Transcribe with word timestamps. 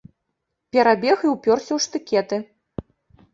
Перабег 0.75 1.17
і 1.27 1.31
ўпёрся 1.33 1.71
ў 1.75 1.79
штыкеты. 1.87 2.41